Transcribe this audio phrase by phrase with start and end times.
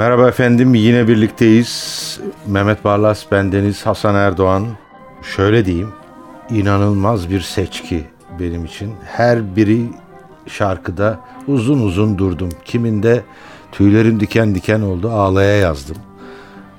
[0.00, 2.20] Merhaba efendim yine birlikteyiz.
[2.46, 4.66] Mehmet Barlas, bendeniz Hasan Erdoğan.
[5.36, 5.92] Şöyle diyeyim,
[6.50, 8.04] inanılmaz bir seçki
[8.38, 8.94] benim için.
[9.04, 9.88] Her biri
[10.46, 12.48] şarkıda uzun uzun durdum.
[12.64, 13.22] Kiminde
[13.72, 15.96] tüylerim diken diken oldu, ağlaya yazdım.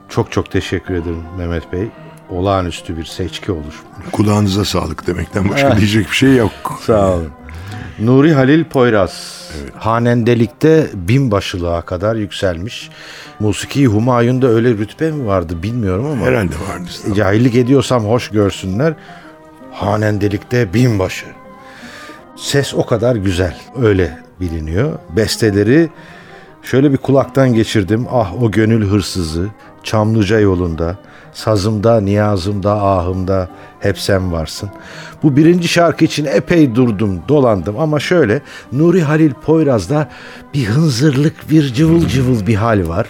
[0.09, 1.87] Çok çok teşekkür ederim Mehmet Bey.
[2.29, 3.75] Olağanüstü bir seçki olmuş.
[4.11, 6.51] Kulağınıza sağlık demekten başka diyecek bir şey yok.
[6.85, 7.31] Sağ olun.
[8.01, 9.41] Nuri Halil Poyraz.
[9.75, 12.89] Hanendelikte binbaşılığa kadar yükselmiş.
[13.39, 16.25] Musiki Humayun'da öyle rütbe mi vardı bilmiyorum ama.
[16.25, 17.15] Herhalde vardır.
[17.15, 18.93] Cahillik ediyorsam hoş görsünler.
[19.71, 21.25] Hanendelikte binbaşı.
[22.35, 23.57] Ses o kadar güzel.
[23.81, 24.99] Öyle biliniyor.
[25.15, 25.89] Besteleri
[26.63, 28.07] şöyle bir kulaktan geçirdim.
[28.11, 29.47] Ah o gönül hırsızı.
[29.83, 30.97] Çamlıca yolunda.
[31.33, 34.69] Sazımda, niyazımda, ahımda hep sen varsın.
[35.23, 40.09] Bu birinci şarkı için epey durdum, dolandım ama şöyle Nuri Halil Poyraz'da
[40.53, 43.07] bir hınzırlık, bir cıvıl cıvıl bir hal var.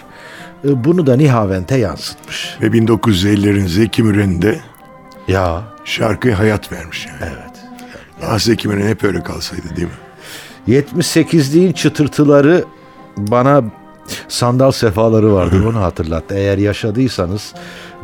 [0.64, 2.56] E, Bunu da Nihavent'e yansıtmış.
[2.62, 4.60] Ve 1950'lerin Zeki Müren'de
[5.28, 7.18] Ya şarkıya hayat vermiş yani.
[7.34, 7.52] Evet.
[8.26, 9.94] Ah Zeki Müren hep öyle kalsaydı değil mi?
[10.68, 12.64] 78'liğin çıtırtıları
[13.16, 13.62] bana
[14.28, 16.34] sandal sefaları vardı onu hatırlattı.
[16.34, 17.54] Eğer yaşadıysanız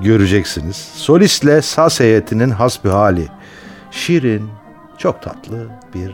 [0.02, 0.76] göreceksiniz.
[0.94, 3.28] Solistle saz heyetinin hasbihali.
[3.90, 4.50] Şirin,
[4.98, 6.12] çok tatlı bir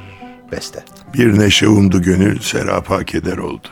[0.52, 0.84] beste.
[1.14, 3.68] Bir neşe umdu gönül serapa keder oldu.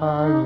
[0.00, 0.43] I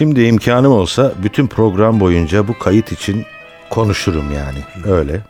[0.00, 3.24] Şimdi imkanım olsa bütün program boyunca bu kayıt için
[3.70, 4.58] konuşurum yani.
[4.96, 5.20] Öyle.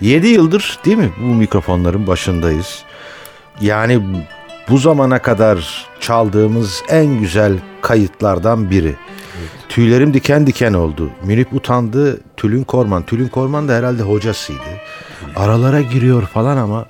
[0.00, 2.82] 7 yıldır değil mi bu mikrofonların başındayız.
[3.60, 4.02] Yani
[4.68, 8.94] bu zamana kadar çaldığımız en güzel kayıtlardan biri.
[9.68, 11.10] Tüylerim diken diken oldu.
[11.24, 12.20] Münip utandı.
[12.36, 13.02] Tülün Korman.
[13.02, 14.80] Tülün Korman da herhalde hocasıydı.
[15.36, 16.86] Aralara giriyor falan ama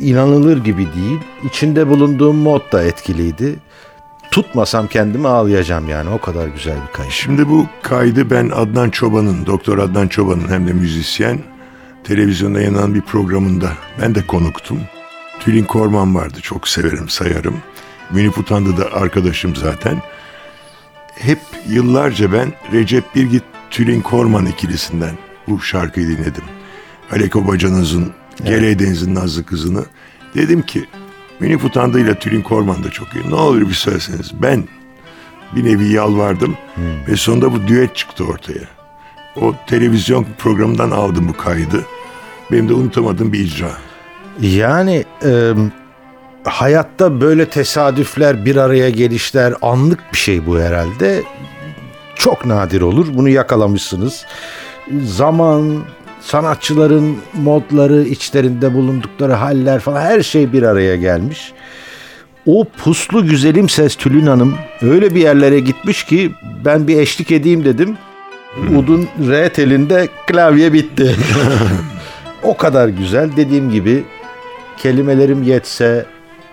[0.00, 1.18] inanılır gibi değil.
[1.44, 3.58] İçinde bulunduğum mod da etkiliydi.
[4.30, 6.10] Tutmasam kendimi ağlayacağım yani.
[6.10, 7.12] O kadar güzel bir kayıt.
[7.12, 11.38] Şimdi bu kaydı ben Adnan Çoban'ın, Doktor Adnan Çoban'ın hem de müzisyen
[12.04, 14.80] televizyonda yayınlanan bir programında ben de konuktum.
[15.40, 16.38] Tülin Korman vardı.
[16.42, 17.56] Çok severim, sayarım.
[18.10, 20.02] Münip Utandı da arkadaşım zaten.
[21.14, 21.38] Hep
[21.68, 25.18] yıllarca ben Recep Birgit Tülin Korman ikilisinden
[25.48, 26.44] bu şarkıyı dinledim.
[27.12, 28.12] Aleko Bacanız'ın
[28.44, 29.84] Gele Deniz'in Nazlı Kızı'nı.
[30.34, 30.84] Dedim ki
[31.40, 33.30] Münip Utandı ile Tülin Korman da çok iyi.
[33.30, 34.42] Ne olur bir söyleseniz.
[34.42, 34.64] Ben
[35.56, 36.56] bir nevi yalvardım
[37.08, 38.64] ve sonunda bu düet çıktı ortaya.
[39.36, 41.84] O televizyon programından aldım bu kaydı.
[42.52, 43.70] Benim de unutamadığım bir icra.
[44.40, 45.52] Yani e,
[46.44, 51.22] hayatta böyle tesadüfler, bir araya gelişler anlık bir şey bu herhalde.
[52.14, 53.06] Çok nadir olur.
[53.14, 54.26] Bunu yakalamışsınız.
[55.04, 55.84] Zaman,
[56.20, 61.52] sanatçıların modları, içlerinde bulundukları haller falan her şey bir araya gelmiş.
[62.46, 66.30] O puslu güzelim ses Tülin Hanım öyle bir yerlere gitmiş ki
[66.64, 67.96] ben bir eşlik edeyim dedim.
[68.76, 71.16] Udun re telinde klavye bitti.
[72.42, 74.04] o kadar güzel dediğim gibi
[74.76, 76.06] kelimelerim yetse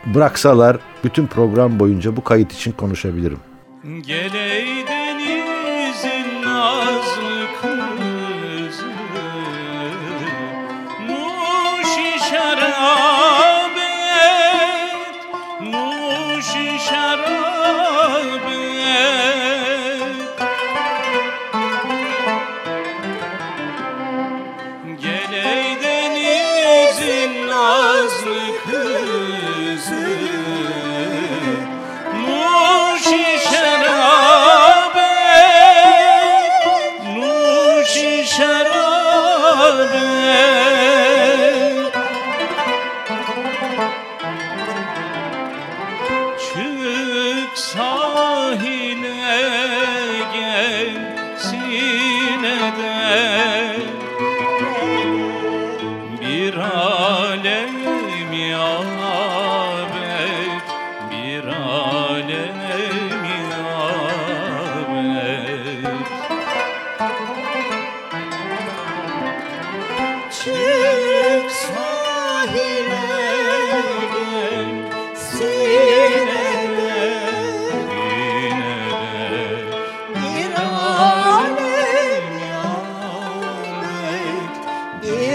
[0.05, 3.39] bıraksalar bütün program boyunca bu kayıt için konuşabilirim.
[3.83, 4.87] Geley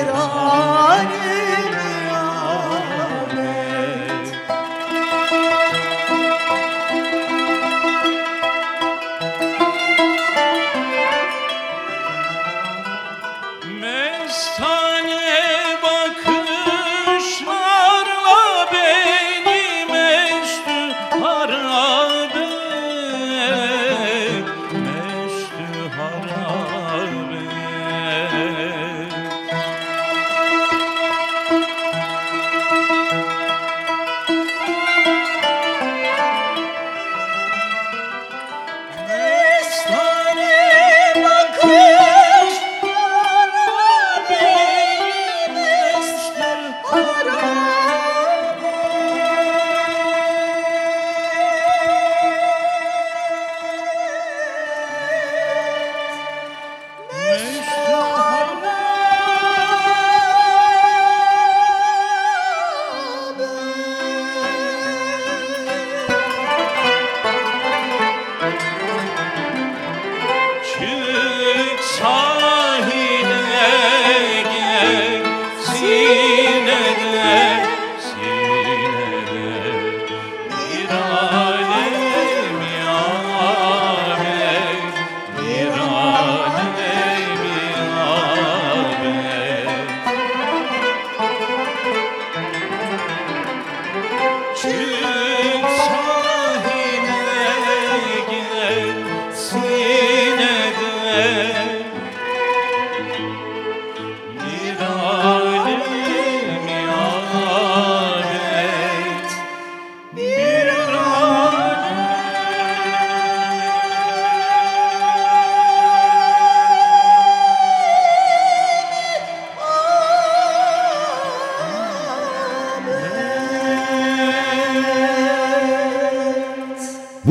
[0.03, 0.82] bir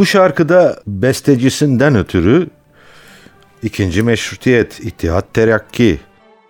[0.01, 2.47] Bu şarkıda bestecisinden ötürü
[3.63, 5.99] ikinci meşrutiyet, İttihat Terakki,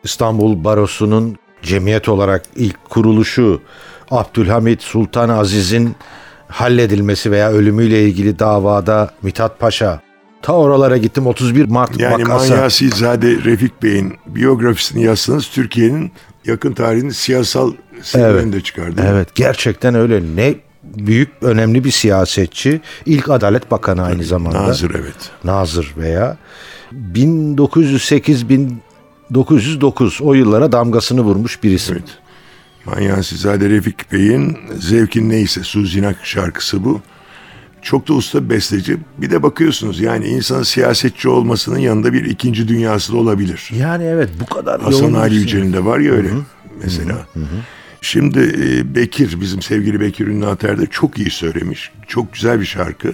[0.03, 3.61] İstanbul Barosu'nun cemiyet olarak ilk kuruluşu,
[4.11, 5.95] Abdülhamit Sultan Aziz'in
[6.47, 10.01] halledilmesi veya ölümüyle ilgili davada Mithat Paşa.
[10.41, 12.53] Ta oralara gittim 31 Mart Yani vakası.
[12.53, 16.11] Manyasilzade Refik Bey'in biyografisini yazsanız Türkiye'nin
[16.45, 19.01] yakın tarihinin siyasal serüvenini de çıkardı.
[19.07, 20.21] Evet gerçekten öyle.
[20.35, 22.81] Ne büyük önemli bir siyasetçi.
[23.05, 24.63] İlk Adalet Bakanı aynı zamanda.
[24.67, 25.15] Nazır evet.
[25.43, 26.37] Nazır veya
[26.91, 31.95] 1908 1909 o yıllara damgasını vurmuş bir isim.
[31.95, 32.09] Evet.
[32.85, 37.01] Manyasilzade Refik Bey'in Zevkin Neyse Suzinak şarkısı bu.
[37.81, 38.97] Çok da usta besteci.
[39.17, 43.69] Bir de bakıyorsunuz yani insanın siyasetçi olmasının yanında bir ikinci dünyası da olabilir.
[43.79, 46.29] Yani evet bu kadar Hasan Ali bir- Yücel'in de var ya öyle
[46.83, 47.17] mesela.
[48.01, 51.91] Şimdi e, Bekir, bizim sevgili Bekir Ünlü Ater de çok iyi söylemiş.
[52.07, 53.13] Çok güzel bir şarkı.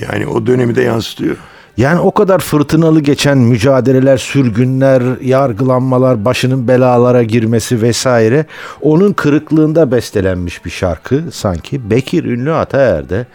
[0.00, 1.36] Yani o dönemi de yansıtıyor.
[1.76, 8.46] Yani o kadar fırtınalı geçen mücadeleler, sürgünler, yargılanmalar, başının belalara girmesi vesaire
[8.80, 11.90] onun kırıklığında bestelenmiş bir şarkı sanki.
[11.90, 13.26] Bekir Ünlü Ataer de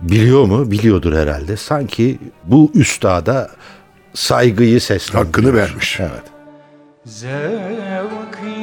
[0.00, 0.70] biliyor mu?
[0.70, 1.56] Biliyordur herhalde.
[1.56, 3.50] Sanki bu üstada
[4.14, 5.26] saygıyı seslendiriyor.
[5.26, 6.00] Hakkını vermiş.
[6.00, 6.22] Evet.
[7.04, 8.55] Zevkin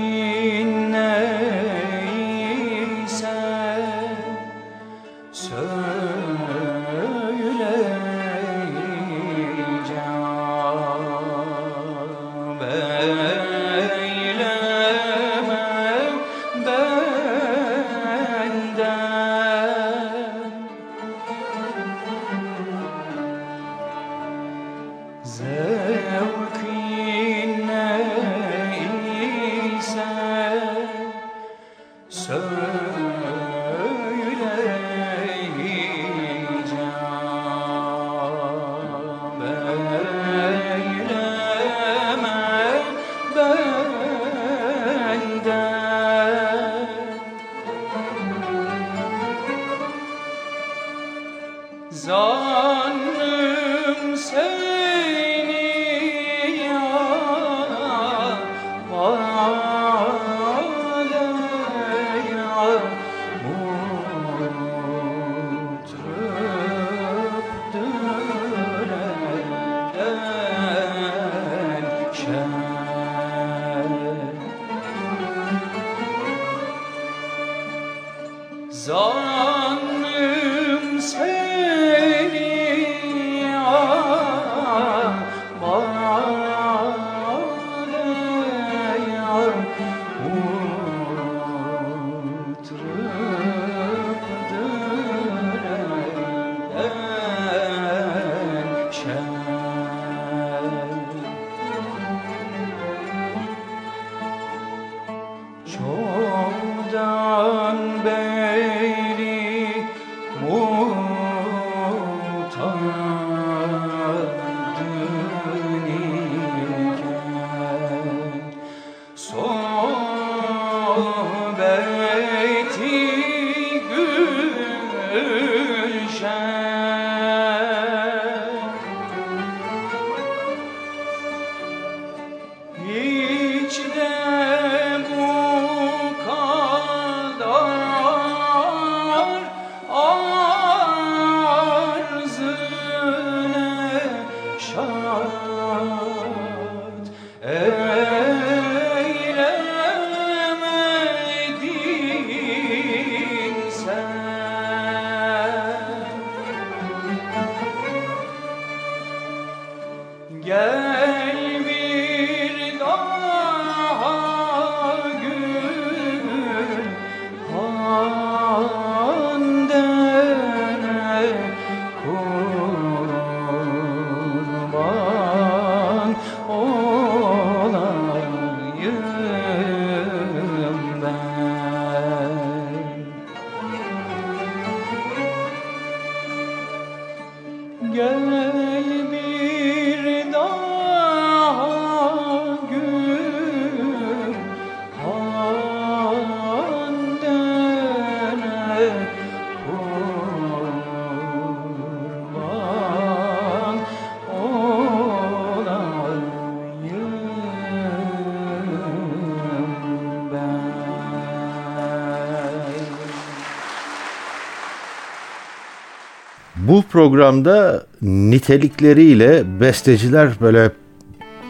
[216.74, 220.72] Bu programda nitelikleriyle besteciler böyle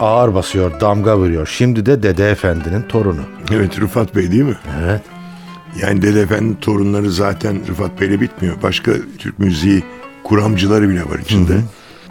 [0.00, 1.46] ağır basıyor, damga vuruyor.
[1.46, 3.20] Şimdi de Dede Efendi'nin torunu.
[3.54, 4.56] Evet Rıfat Bey değil mi?
[4.84, 5.00] Evet.
[5.82, 8.62] Yani Dede Efendi torunları zaten Rıfat Bey'le bitmiyor.
[8.62, 9.82] Başka Türk müziği
[10.24, 11.54] kuramcıları bile var içinde.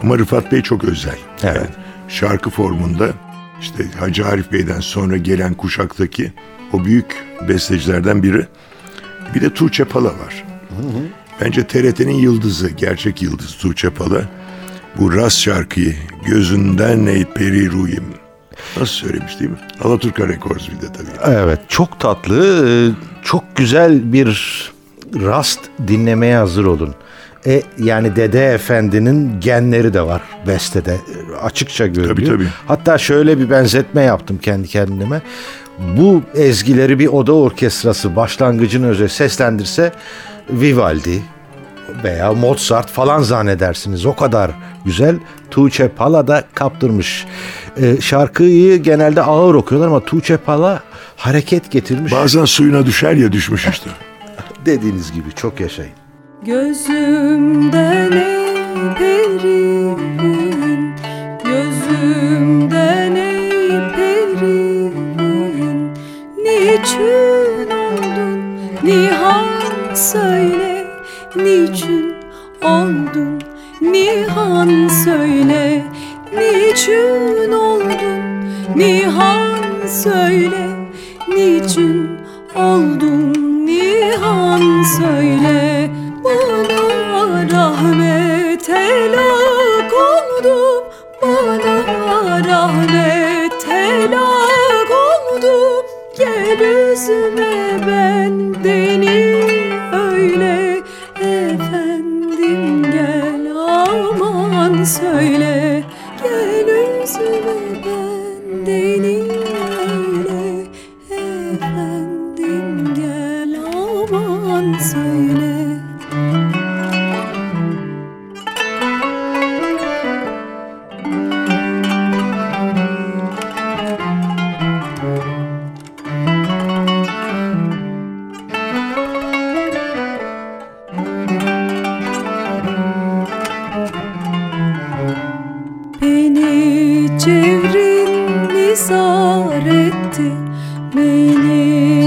[0.02, 1.18] Ama Rıfat Bey çok özel.
[1.42, 1.56] Evet.
[1.56, 1.66] Yani
[2.08, 3.08] şarkı formunda
[3.60, 6.32] işte Hacı Arif Bey'den sonra gelen kuşaktaki
[6.72, 8.46] o büyük bestecilerden biri.
[9.34, 10.44] Bir de Tuğçe Pala var.
[11.40, 14.22] Bence TRT'nin yıldızı, gerçek yıldız Tuğçe Pala.
[14.98, 15.94] Bu Ras şarkıyı
[16.26, 18.04] gözünden ey peri ruyim.
[18.76, 19.56] Nasıl söylemiş değil mi?
[19.84, 21.34] Alaturka Records bir de tabii.
[21.36, 22.72] Evet, çok tatlı, e,
[23.24, 24.28] çok güzel bir
[25.14, 26.94] rast dinlemeye hazır olun.
[27.46, 30.94] E, yani Dede Efendi'nin genleri de var bestede.
[30.94, 32.16] E, Açıkça görülüyor.
[32.16, 32.48] Tabii, tabii.
[32.66, 35.22] Hatta şöyle bir benzetme yaptım kendi kendime.
[35.96, 39.92] Bu ezgileri bir oda orkestrası başlangıcını özel seslendirse
[40.50, 41.22] Vivaldi
[42.04, 44.06] veya Mozart falan zannedersiniz.
[44.06, 44.50] O kadar
[44.84, 45.16] güzel.
[45.50, 47.26] Tuğçe Pala da kaptırmış.
[47.76, 50.82] E, şarkıyı genelde ağır okuyorlar ama Tuğçe Pala
[51.16, 52.12] hareket getirmiş.
[52.12, 53.90] Bazen suyuna düşer ya düşmüş işte.
[54.66, 55.92] Dediğiniz gibi çok yaşayın.
[56.46, 57.73] Gözümden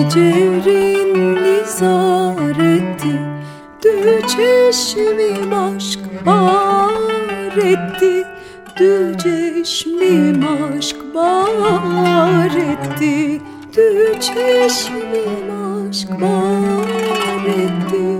[0.07, 3.19] Beni cevrin nizar etti
[3.83, 8.23] Dü çeşmim aşk bar etti
[8.79, 10.43] Dü çeşmim
[10.77, 13.41] aşk bar etti
[13.75, 15.49] Dü çeşmim
[15.89, 18.17] aşk bar etti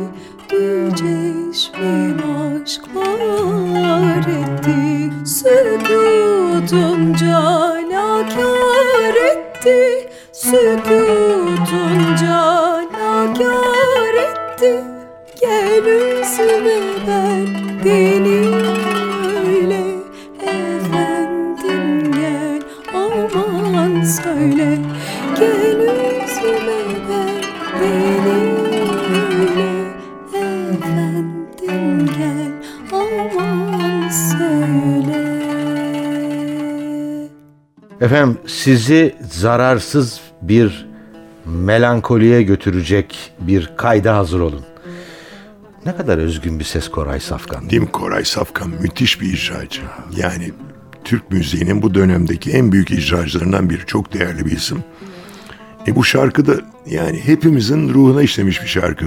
[0.49, 2.21] Dü çeşmim
[2.63, 11.26] aşk var etti Sükutun canakar etti Sükutun
[24.07, 24.77] söyle
[38.01, 40.87] Efendim sizi zararsız bir
[41.45, 44.65] melankoliye götürecek bir kayda hazır olun.
[45.87, 47.69] Ne kadar özgün bir ses Koray Safkan.
[47.69, 48.69] Değil mi Koray Safkan?
[48.81, 49.81] Müthiş bir icracı.
[50.17, 50.51] Yani
[51.03, 53.85] Türk müziğinin bu dönemdeki en büyük icracılarından biri.
[53.85, 54.83] Çok değerli bir isim.
[55.87, 56.53] E bu şarkı da
[56.85, 59.05] yani hepimizin ruhuna işlemiş bir şarkı.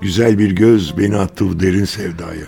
[0.00, 2.46] Güzel bir göz beni attı bu derin sevdaya.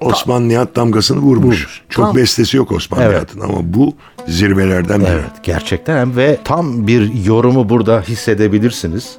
[0.00, 1.56] Osman Nihat damgasını vurmuş.
[1.56, 1.82] Vurmuş.
[1.88, 3.12] Çok Tam- bestesi yok Osman Evet.
[3.12, 3.96] Nihat'ın ama bu
[4.28, 5.08] zirvelerden biri.
[5.08, 9.16] Evet gerçekten ve tam bir yorumu burada hissedebilirsiniz.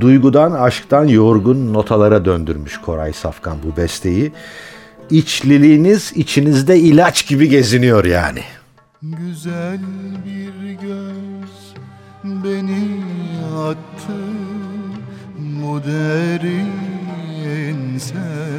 [0.00, 4.32] Duygudan, aşktan yorgun notalara döndürmüş Koray Safkan bu besteyi.
[5.10, 8.40] İçliliğiniz içinizde ilaç gibi geziniyor yani.
[9.02, 9.80] Güzel
[10.26, 11.74] bir göz
[12.24, 13.02] beni
[13.68, 14.18] attı
[15.38, 16.68] bu derin
[17.98, 18.58] sevdaya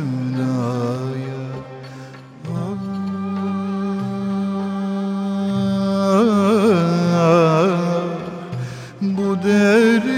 [7.21, 8.09] Ah,
[9.01, 10.08] bu derin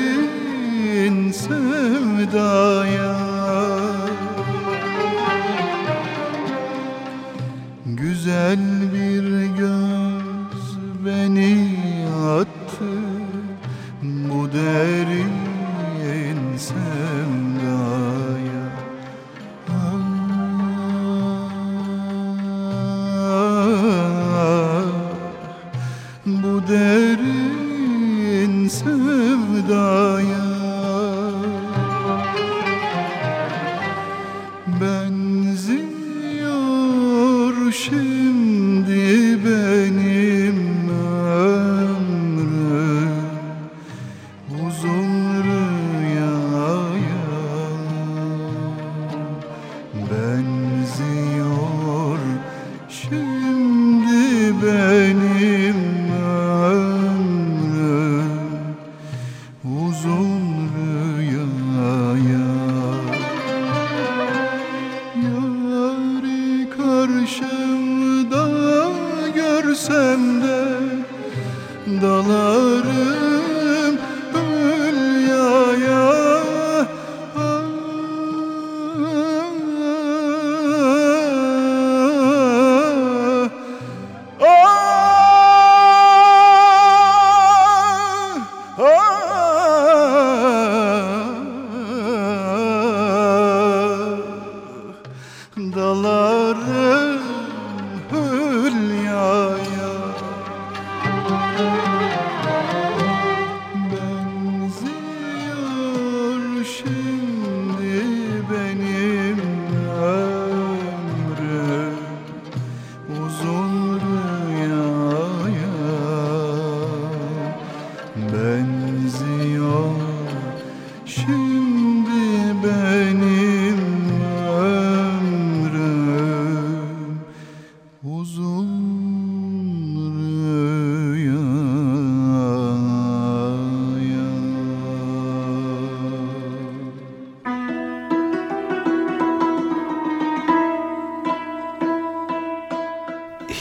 [2.21, 3.15] sevdaya.
[7.85, 8.59] Güzel
[8.93, 9.70] bir göz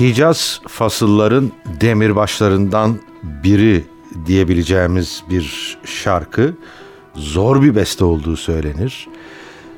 [0.00, 3.84] Hicaz fasılların demirbaşlarından biri
[4.26, 6.54] diyebileceğimiz bir şarkı.
[7.14, 9.08] Zor bir beste olduğu söylenir.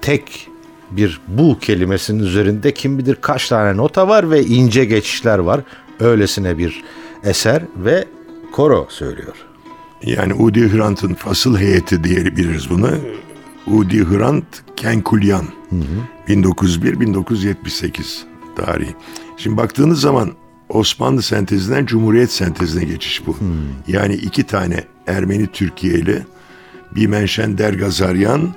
[0.03, 0.49] Tek
[0.91, 5.61] bir bu kelimesinin üzerinde kim bilir kaç tane nota var ve ince geçişler var.
[6.01, 6.83] Öylesine bir
[7.25, 8.05] eser ve
[8.53, 9.37] koro söylüyor.
[10.03, 12.91] Yani Udi Hrant'ın fasıl heyeti diye biliriz bunu.
[13.67, 14.45] Udi Hrant
[14.77, 15.47] Kenkulyan.
[16.29, 18.95] 1901-1978 tarihi.
[19.43, 20.31] Şimdi baktığınız zaman
[20.69, 23.37] Osmanlı sentezinden Cumhuriyet sentezine geçiş bu.
[23.89, 26.27] Yani iki tane Ermeni Türkiye'li
[26.97, 28.55] Bimenşen Dergazaryan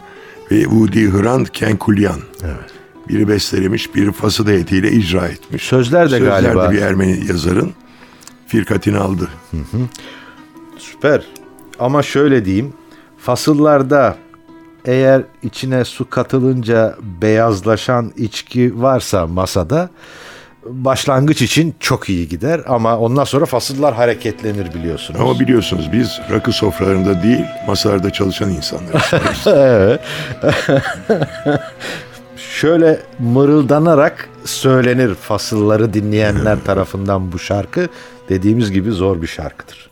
[0.51, 2.19] ve Udi Hrant Kenkulyan.
[2.43, 2.71] Evet.
[3.09, 5.63] Biri bestelemiş, biri fasıl heyetiyle icra etmiş.
[5.63, 7.73] Sözler de Sözler galiba- de bir Ermeni yazarın
[8.47, 9.29] firkatini aldı.
[10.77, 11.25] Süper.
[11.79, 12.73] Ama şöyle diyeyim.
[13.17, 14.17] Fasıllarda
[14.85, 19.89] eğer içine su katılınca beyazlaşan içki varsa masada
[20.65, 25.19] başlangıç için çok iyi gider ama ondan sonra fasıllar hareketlenir biliyorsunuz.
[25.21, 29.45] Ama biliyorsunuz biz rakı sofralarında değil masalarda çalışan insanlarız.
[32.37, 37.87] Şöyle mırıldanarak söylenir fasılları dinleyenler tarafından bu şarkı.
[38.29, 39.89] Dediğimiz gibi zor bir şarkıdır.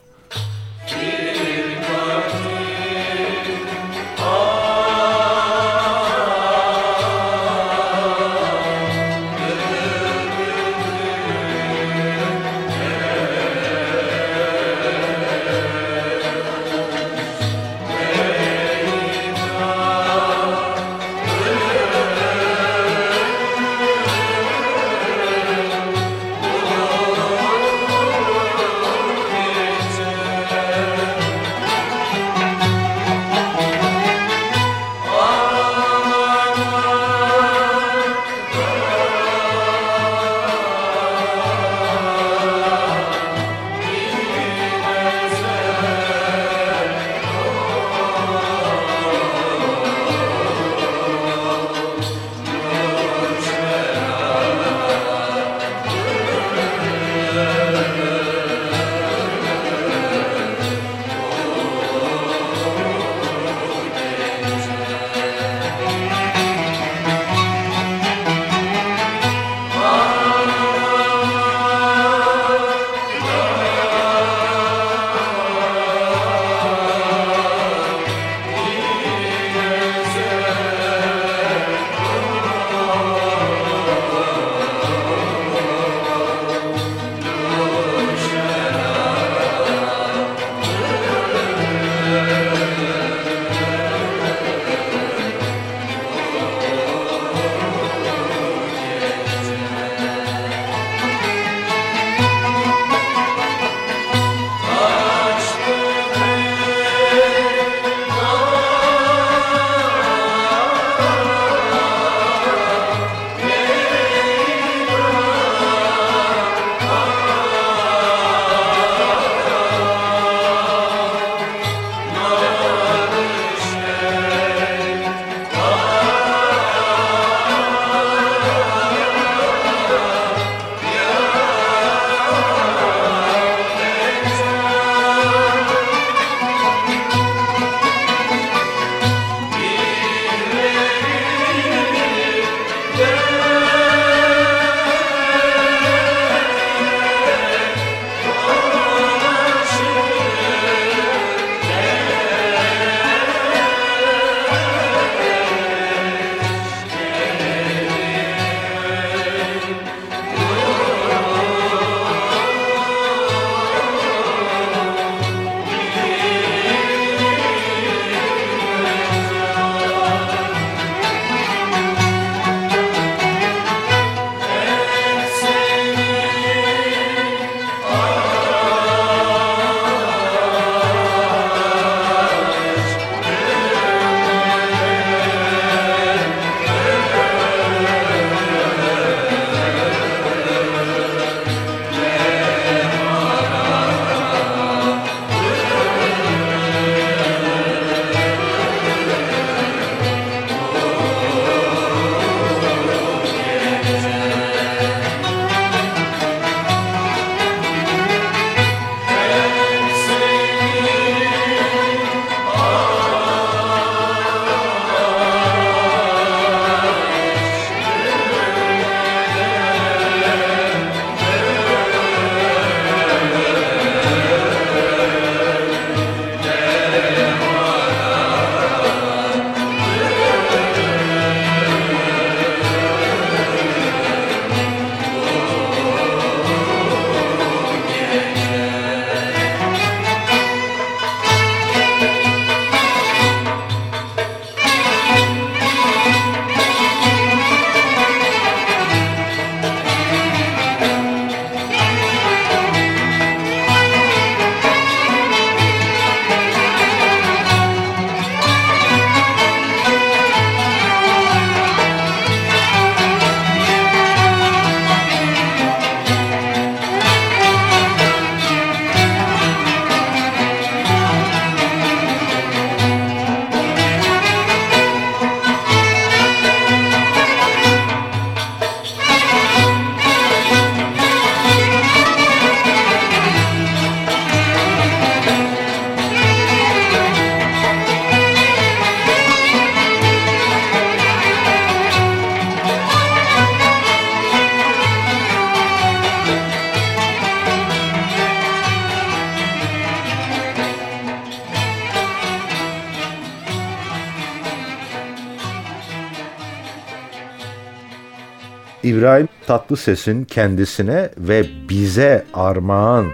[309.54, 313.06] Tatlıses'in kendisine ve bize armağan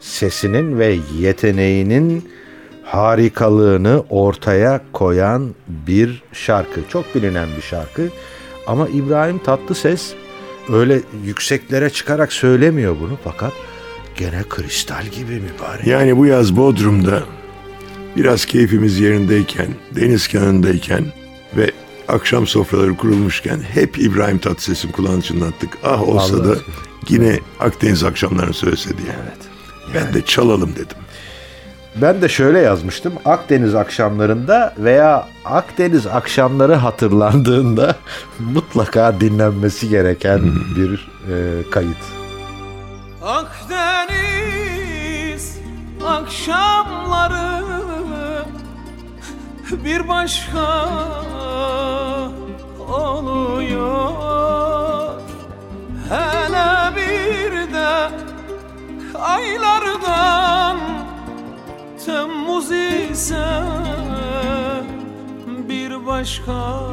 [0.00, 2.30] sesinin ve yeteneğinin
[2.84, 6.80] harikalığını ortaya koyan bir şarkı.
[6.88, 8.08] Çok bilinen bir şarkı.
[8.66, 10.12] Ama İbrahim Tatlıses
[10.72, 13.52] öyle yükseklere çıkarak söylemiyor bunu fakat
[14.16, 15.86] gene kristal gibi mübarek.
[15.86, 17.22] Yani bu yaz Bodrum'da
[18.16, 21.04] biraz keyfimiz yerindeyken, deniz kenarındayken
[21.56, 21.70] ve
[22.08, 25.78] akşam sofraları kurulmuşken hep İbrahim Tatlıses'in kulağını çınlattık.
[25.84, 26.54] Ah olsa Allah da
[27.08, 29.16] yine Akdeniz akşamlarını söylese diye.
[29.22, 29.38] Evet.
[29.94, 30.96] Ben de çalalım dedim.
[31.96, 33.12] Ben de şöyle yazmıştım.
[33.24, 37.96] Akdeniz akşamlarında veya Akdeniz akşamları hatırlandığında
[38.38, 40.40] mutlaka dinlenmesi gereken
[40.76, 41.96] bir e, kayıt.
[43.22, 44.62] Akdeniz
[46.06, 47.81] akşamları
[49.72, 50.88] bir başka
[52.88, 54.12] oluyor.
[56.08, 58.10] Hele bir de
[59.20, 60.76] aylardan
[62.06, 63.62] Temmuz ise
[65.68, 66.92] bir başka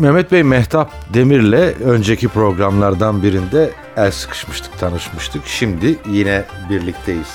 [0.00, 5.42] Mehmet Bey Mehtap Demir'le önceki programlardan birinde el sıkışmıştık, tanışmıştık.
[5.46, 7.28] Şimdi yine birlikteyiz.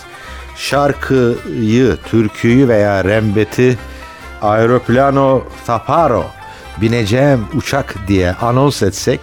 [0.56, 3.78] Şarkıyı, türküyü veya rembeti
[4.42, 6.26] Aeroplano Taparo
[6.82, 9.20] bineceğim uçak diye anons etsek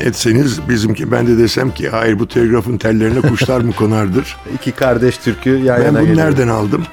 [0.00, 4.36] Etseniz bizimki ben de desem ki hayır bu telgrafın tellerine kuşlar mı konardır?
[4.54, 6.26] iki kardeş türkü yan Ben yana bunu geliyor.
[6.26, 6.86] nereden aldım?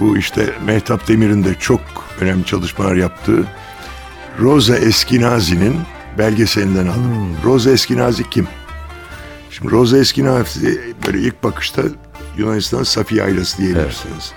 [0.00, 1.80] Bu işte Mehtap Demir'in de çok
[2.20, 3.44] önemli çalışmalar yaptığı
[4.40, 5.76] Rosa Eskenazi'nin
[6.18, 7.36] belgeselinden aldım.
[7.44, 8.48] Rosa Eskenazi kim?
[9.50, 11.82] Şimdi Rosa Eskenazi böyle ilk bakışta
[12.38, 14.32] Yunanistan Safiye ailesi diyebilirsiniz.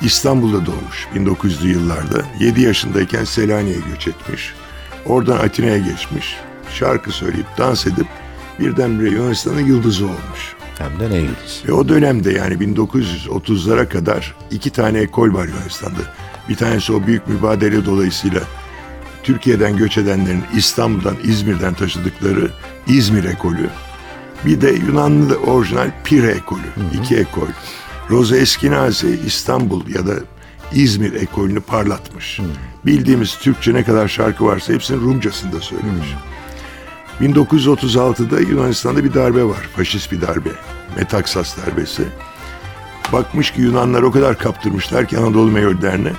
[0.00, 2.22] İstanbul'da doğmuş 1900'lü yıllarda.
[2.40, 4.54] 7 yaşındayken Selanik'e göç etmiş.
[5.06, 6.36] Oradan Atina'ya geçmiş.
[6.74, 8.06] Şarkı söyleyip dans edip
[8.60, 10.56] birdenbire Yunanistan'ın yıldızı olmuş.
[10.78, 11.62] Hem de ne yıldız.
[11.68, 16.00] Ve o dönemde yani 1930'lara kadar iki tane ekol var Yunanistan'da.
[16.48, 18.40] Bir tanesi o büyük mübadele dolayısıyla
[19.26, 22.50] Türkiye'den göç edenlerin İstanbul'dan, İzmir'den taşıdıkları
[22.86, 23.70] İzmir ekolü.
[24.46, 26.62] Bir de Yunanlı orijinal Pire ekolü.
[26.92, 27.48] iki ekol.
[28.10, 30.14] Rosa Eskenazi İstanbul ya da
[30.72, 32.40] İzmir ekolünü parlatmış.
[32.86, 36.14] Bildiğimiz Türkçe ne kadar şarkı varsa hepsini Rumcasında söylemiş.
[37.20, 39.68] 1936'da Yunanistan'da bir darbe var.
[39.76, 40.50] Faşist bir darbe.
[40.96, 42.02] Metaksas darbesi.
[43.12, 46.12] Bakmış ki Yunanlar o kadar kaptırmışlar ki Anadolu Meyöllerine.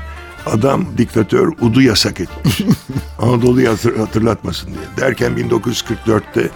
[0.54, 2.62] Adam diktatör Ud'u yasak etmiş.
[3.22, 5.08] Anadolu'yu hatır- hatırlatmasın diye.
[5.08, 6.50] Derken 1944'te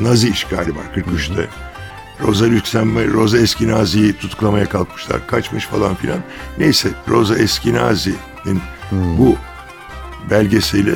[0.00, 1.48] Nazi işgali var 43'te.
[2.26, 5.26] Rosa Luxemburg, Rosa Eskenazi'yi tutuklamaya kalkmışlar.
[5.26, 6.18] Kaçmış falan filan.
[6.58, 8.60] Neyse Rosa Eskenazi'nin
[8.92, 9.36] bu
[10.30, 10.94] belgeseli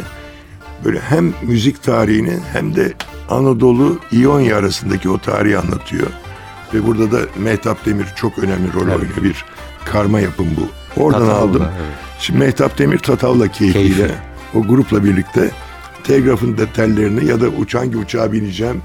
[0.84, 2.92] böyle hem müzik tarihini hem de
[3.30, 6.06] Anadolu İonya arasındaki o tarihi anlatıyor.
[6.74, 9.22] Ve burada da Mehtap Demir çok önemli rol oynuyor.
[9.22, 9.44] Bir
[9.84, 10.68] karma yapım bu.
[11.02, 11.62] Oradan Tatavla, aldım.
[11.78, 11.94] evet.
[12.18, 14.14] Şimdi Mehtap Demir Tatavla keyfiyle Keyfi.
[14.54, 15.50] o grupla birlikte
[16.04, 18.82] telgrafın detaylarını ya da uç hangi uçağa bineceğim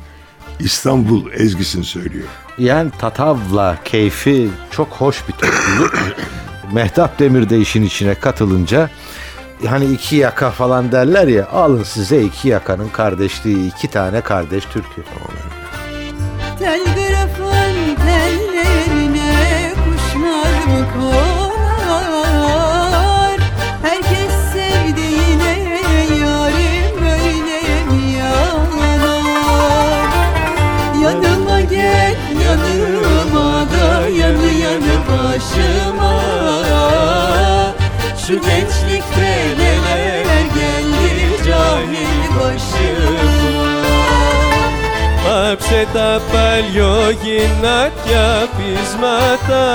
[0.59, 2.27] İstanbul ezgisini söylüyor.
[2.57, 5.93] Yani Tatavla keyfi çok hoş bir topluluk.
[6.73, 8.89] Mehtap Demir de işin içine katılınca
[9.67, 15.03] hani iki yaka falan derler ya alın size iki yakanın kardeşliği iki tane kardeş türkü.
[16.59, 17.02] Telgrafın
[38.27, 40.23] Şu gençlikte neler
[40.55, 41.13] geldi
[41.45, 43.23] cahil başıma
[45.51, 46.97] Άψε τα παλιό
[48.55, 49.65] πείσματα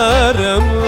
[0.67, 0.83] μου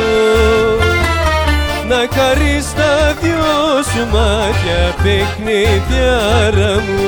[1.89, 7.05] Να χαρείς τα δυο σου μάτια παιχνιδιάρα μου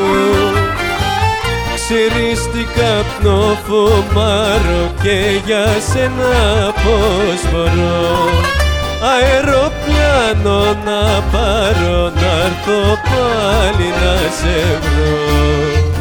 [1.75, 8.62] Ξέρεις τι καπνό φουμάρω και για σένα πως μπορώ
[9.05, 15.92] Αεροπλάνο να πάρω να έρθω πάλι να σε βρω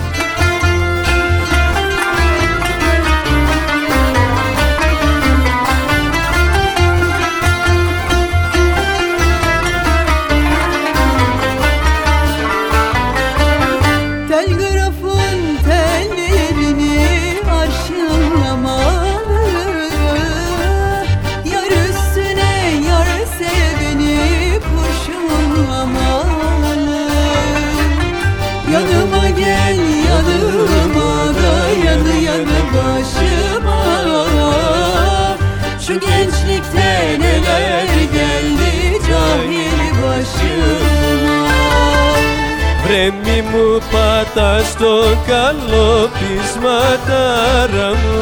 [43.41, 48.19] Βρε μη μου πατάς το καλό πεισματάρα μου.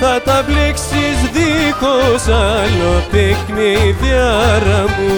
[0.00, 5.14] Θα τα μπλέξεις δίχως άλλο παιχνιδιάρα μου.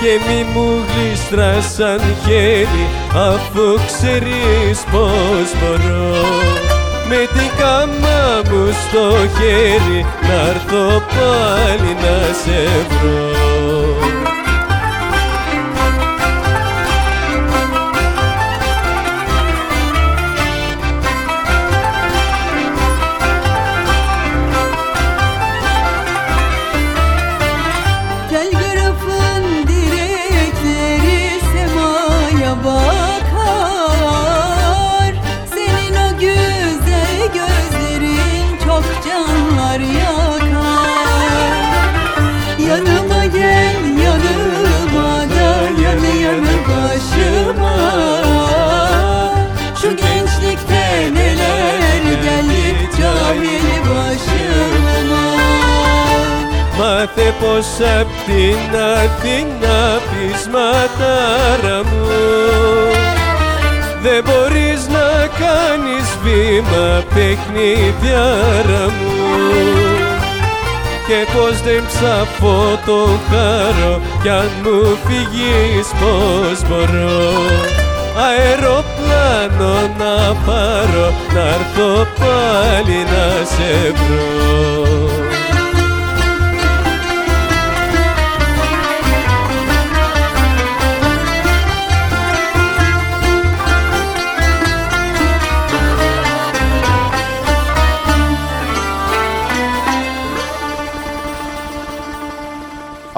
[0.00, 6.24] Και μη μου γλιστράς σαν χέρι αφού ξέρεις πως μπορώ.
[7.08, 14.19] Με την κάμα μου στο χέρι να έρθω πάλι να σε βρω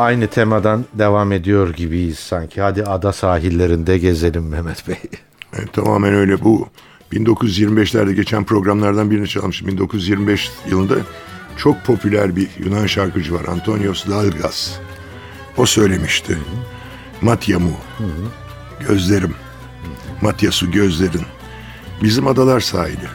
[0.03, 2.61] aynı temadan devam ediyor gibiyiz sanki.
[2.61, 4.97] Hadi ada sahillerinde gezelim Mehmet Bey.
[5.59, 6.45] Evet, tamamen öyle.
[6.45, 6.69] Bu
[7.13, 9.69] 1925'lerde geçen programlardan birini çalmışım.
[9.69, 10.95] 1925 yılında
[11.57, 13.45] çok popüler bir Yunan şarkıcı var.
[13.45, 14.73] Antonios Dalgas.
[15.57, 16.39] O söylemişti.
[17.23, 17.73] Matyamu.
[18.89, 19.35] Gözlerim.
[20.23, 21.27] Matyasu gözlerin.
[22.03, 23.09] Bizim adalar sahili.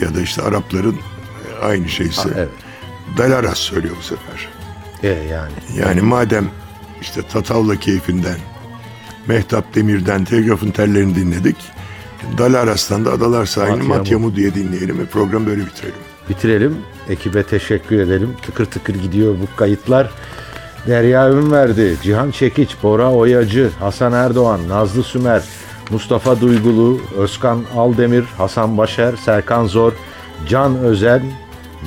[0.00, 2.22] Ya da işte Arapların e, aynı şeyse.
[2.22, 2.48] Ha, evet.
[3.18, 4.59] Dalaras söylüyor bu sefer.
[5.02, 5.52] E yani.
[5.78, 6.48] Yani madem
[7.00, 8.36] işte Tatavla keyfinden,
[9.26, 11.56] Mehtap Demir'den telgrafın tellerini dinledik.
[12.38, 14.36] Dalaras'tan da Adalar Sahili Matyamu.
[14.36, 15.94] Diye dinleyelim ve programı böyle bitirelim.
[16.28, 16.76] Bitirelim.
[17.08, 18.36] Ekibe teşekkür edelim.
[18.42, 20.10] Tıkır tıkır gidiyor bu kayıtlar.
[20.86, 25.42] Derya Ünverdi, Cihan Çekiç, Bora Oyacı, Hasan Erdoğan, Nazlı Sümer,
[25.90, 29.92] Mustafa Duygulu, Özkan Aldemir, Hasan Başer, Serkan Zor,
[30.48, 31.22] Can Özel,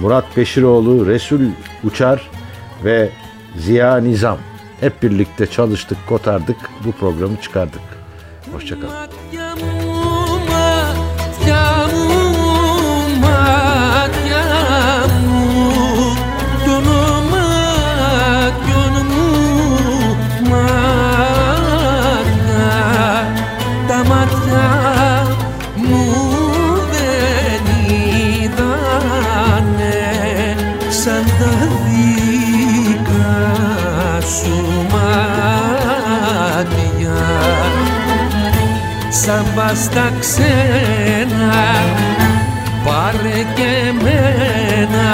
[0.01, 1.41] Murat Beşiroğlu, Resul
[1.83, 2.29] Uçar
[2.83, 3.09] ve
[3.57, 4.37] Ziya Nizam.
[4.79, 7.81] Hep birlikte çalıştık, kotardık, bu programı çıkardık.
[8.53, 8.93] Hoşçakalın.
[39.93, 41.53] Στα ξένα.
[42.85, 43.73] Πάρε και
[44.03, 45.07] μένα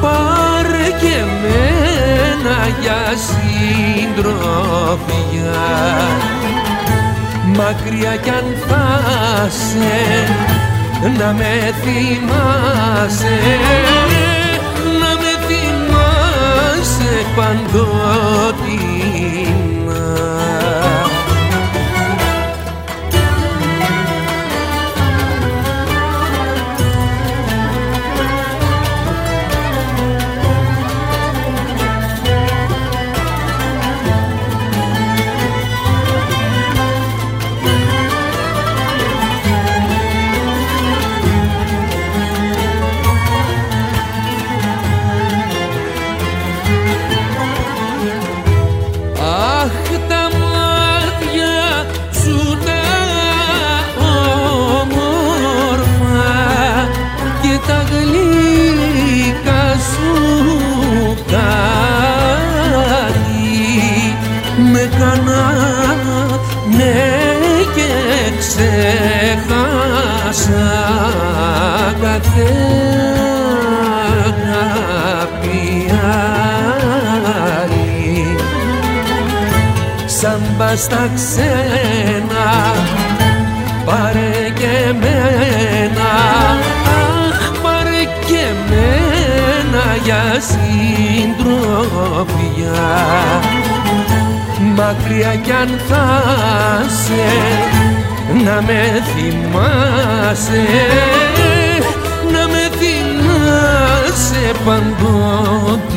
[0.00, 4.36] πάρε και μένα για συντροφιά.
[7.56, 10.00] Μακριά κι αν θα'σε
[11.18, 13.38] να με θυμάσαι.
[15.00, 18.69] Να με θυμάσαι παντότινα
[80.76, 82.74] στα ξένα.
[83.84, 86.10] Πάρε και μένα.
[87.30, 91.50] Αχ πάρε και μένα για συντροφιά.
[94.76, 97.28] Μακριά κι αν θα'σε
[98.44, 100.64] να με θυμάσαι.
[102.32, 105.89] Να με θυμάσαι παντότινα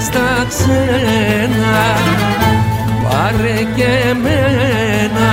[0.00, 1.78] στα ξένα.
[3.02, 5.32] Πάρε και μένα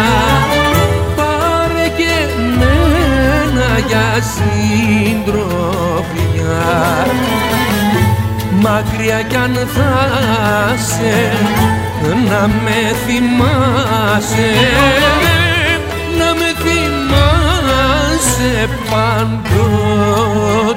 [1.15, 2.15] πάρε και
[2.59, 5.47] μένα για συντροφιά.
[8.59, 11.17] Μακριά κι αν θα'σε
[12.29, 14.51] να με θυμάσαι.
[16.17, 18.51] Να με θυμάσαι
[18.89, 20.76] παντοτινά